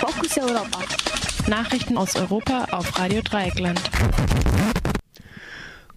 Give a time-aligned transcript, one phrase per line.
[0.00, 0.78] Fokus Europa.
[1.46, 3.78] Nachrichten aus Europa auf Radio Dreieckland.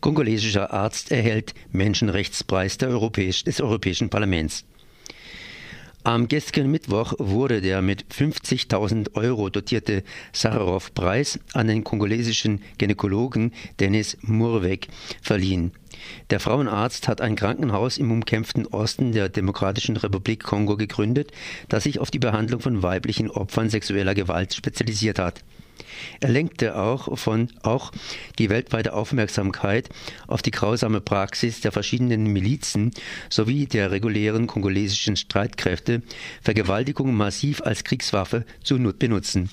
[0.01, 4.66] Kongolesischer Arzt erhält Menschenrechtspreis Europäisch, des Europäischen Parlaments.
[6.04, 14.17] Am gestrigen Mittwoch wurde der mit 50.000 Euro dotierte Sacharow-Preis an den kongolesischen Gynäkologen Denis
[14.22, 14.90] Murweg
[15.22, 15.72] verliehen.
[16.30, 21.31] Der Frauenarzt hat ein Krankenhaus im umkämpften Osten der Demokratischen Republik Kongo gegründet,
[21.70, 25.44] das sich auf die Behandlung von weiblichen Opfern sexueller Gewalt spezialisiert hat.
[26.20, 27.91] Er lenkte auch von auch
[28.40, 29.90] die weltweite Aufmerksamkeit
[30.27, 32.91] auf die grausame Praxis der verschiedenen Milizen
[33.30, 36.02] sowie der regulären kongolesischen Streitkräfte,
[36.41, 39.49] Vergewaltigung massiv als Kriegswaffe zu benutzen.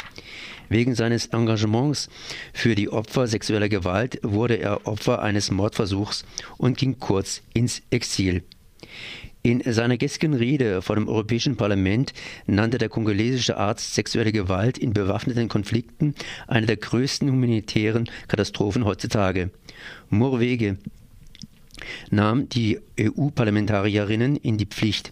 [0.68, 2.08] Wegen seines Engagements
[2.52, 6.24] für die Opfer sexueller Gewalt wurde er Opfer eines Mordversuchs
[6.58, 8.42] und ging kurz ins Exil.
[9.42, 12.12] In seiner gestrigen Rede vor dem Europäischen Parlament
[12.46, 16.14] nannte der kongolesische Arzt sexuelle Gewalt in bewaffneten Konflikten
[16.46, 19.50] eine der größten humanitären Katastrophen heutzutage.
[20.10, 20.76] Murwege
[22.10, 25.10] nahm die EU-Parlamentarierinnen in die Pflicht.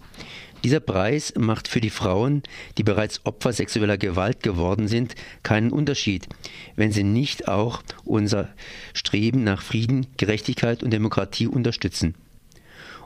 [0.65, 2.43] Dieser Preis macht für die Frauen,
[2.79, 5.15] die bereits Opfer sexueller Gewalt geworden sind,
[5.45, 6.27] keinen Unterschied,
[6.75, 8.49] wenn sie nicht auch unser
[8.93, 12.15] Streben nach Frieden, Gerechtigkeit und Demokratie unterstützen.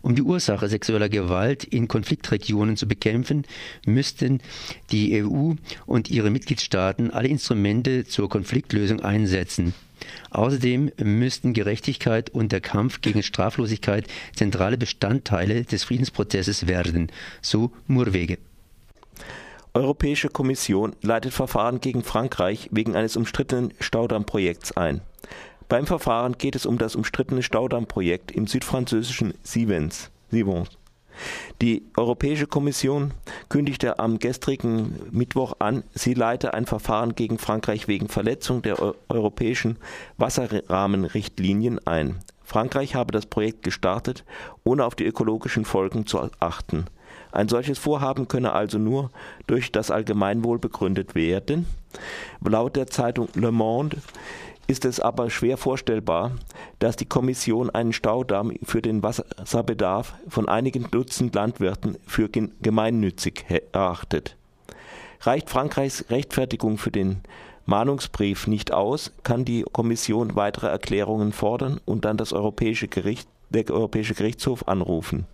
[0.00, 3.44] Um die Ursache sexueller Gewalt in Konfliktregionen zu bekämpfen,
[3.86, 4.40] müssten
[4.90, 5.52] die EU
[5.86, 9.74] und ihre Mitgliedstaaten alle Instrumente zur Konfliktlösung einsetzen.
[10.30, 17.10] Außerdem müssten Gerechtigkeit und der Kampf gegen Straflosigkeit zentrale Bestandteile des Friedensprozesses werden,
[17.40, 18.38] so Murwege.
[19.74, 25.00] Europäische Kommission leitet Verfahren gegen Frankreich wegen eines umstrittenen Staudammprojekts ein.
[25.68, 30.10] Beim Verfahren geht es um das umstrittene Staudammprojekt im südfranzösischen Sivens.
[31.60, 33.12] Die Europäische Kommission
[33.48, 39.78] kündigte am gestrigen Mittwoch an, sie leite ein Verfahren gegen Frankreich wegen Verletzung der europäischen
[40.18, 42.20] Wasserrahmenrichtlinien ein.
[42.42, 44.24] Frankreich habe das Projekt gestartet,
[44.64, 46.86] ohne auf die ökologischen Folgen zu achten.
[47.30, 49.10] Ein solches Vorhaben könne also nur
[49.46, 51.66] durch das Allgemeinwohl begründet werden.
[52.44, 53.96] Laut der Zeitung Le Monde
[54.72, 56.32] ist es aber schwer vorstellbar,
[56.78, 64.34] dass die Kommission einen Staudamm für den Wasserbedarf von einigen Dutzend Landwirten für gemeinnützig erachtet.
[65.20, 67.20] Reicht Frankreichs Rechtfertigung für den
[67.66, 73.68] Mahnungsbrief nicht aus, kann die Kommission weitere Erklärungen fordern und dann das Europäische Gericht, der
[73.68, 75.26] Europäische Gerichtshof anrufen.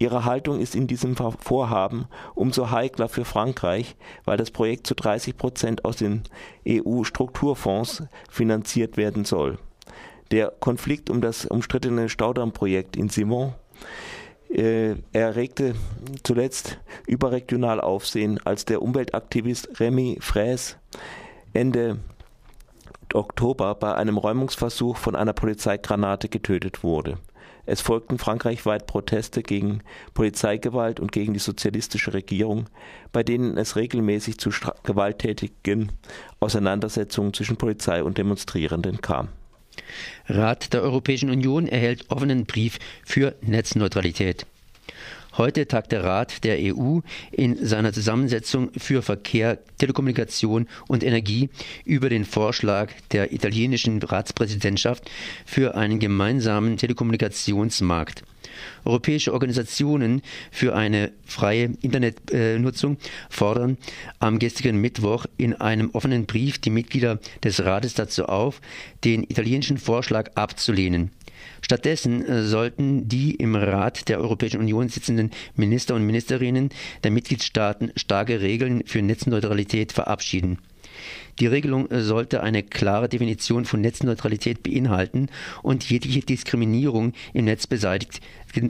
[0.00, 5.36] Ihre Haltung ist in diesem Vorhaben umso heikler für Frankreich, weil das Projekt zu 30
[5.36, 6.22] Prozent aus den
[6.66, 9.58] EU-Strukturfonds finanziert werden soll.
[10.30, 13.52] Der Konflikt um das umstrittene Staudammprojekt in Simon
[14.48, 15.74] äh, erregte
[16.22, 20.76] zuletzt überregional Aufsehen, als der Umweltaktivist Remy Fraisse
[21.52, 21.98] Ende
[23.12, 27.18] Oktober bei einem Räumungsversuch von einer Polizeigranate getötet wurde.
[27.66, 29.82] Es folgten frankreichweit Proteste gegen
[30.14, 32.66] Polizeigewalt und gegen die sozialistische Regierung,
[33.12, 34.50] bei denen es regelmäßig zu
[34.82, 35.92] gewalttätigen
[36.40, 39.28] Auseinandersetzungen zwischen Polizei und Demonstrierenden kam.
[40.28, 44.46] Rat der Europäischen Union erhält offenen Brief für Netzneutralität.
[45.36, 51.50] Heute tagt der Rat der EU in seiner Zusammensetzung für Verkehr, Telekommunikation und Energie
[51.84, 55.08] über den Vorschlag der italienischen Ratspräsidentschaft
[55.46, 58.24] für einen gemeinsamen Telekommunikationsmarkt.
[58.84, 62.96] Europäische Organisationen für eine freie Internetnutzung
[63.28, 63.76] fordern
[64.18, 68.60] am gestrigen Mittwoch in einem offenen Brief die Mitglieder des Rates dazu auf,
[69.04, 71.12] den italienischen Vorschlag abzulehnen.
[71.62, 76.70] Stattdessen äh, sollten die im Rat der Europäischen Union sitzenden Minister und Ministerinnen
[77.04, 80.58] der Mitgliedstaaten starke Regeln für Netzneutralität verabschieden.
[81.38, 85.28] Die Regelung äh, sollte eine klare Definition von Netzneutralität beinhalten
[85.62, 88.20] und jegliche Diskriminierung im Netz beseitigt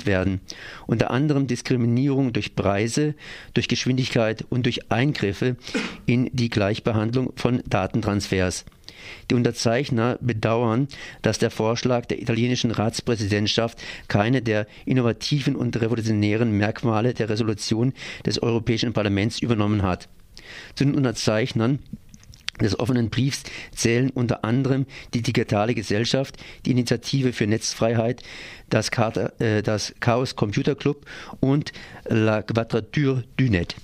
[0.04, 0.40] werden.
[0.86, 3.14] Unter anderem Diskriminierung durch Preise,
[3.54, 5.56] durch Geschwindigkeit und durch Eingriffe
[6.06, 8.66] in die Gleichbehandlung von Datentransfers.
[9.30, 10.88] Die Unterzeichner bedauern,
[11.22, 17.92] dass der Vorschlag der italienischen Ratspräsidentschaft keine der innovativen und revolutionären Merkmale der Resolution
[18.24, 20.08] des Europäischen Parlaments übernommen hat.
[20.74, 21.78] Zu den Unterzeichnern
[22.60, 23.42] des offenen Briefs
[23.74, 26.36] zählen unter anderem die Digitale Gesellschaft,
[26.66, 28.22] die Initiative für Netzfreiheit,
[28.68, 31.06] das, Chaos Computer Club
[31.40, 31.72] und
[32.08, 33.74] La Quadrature du Net.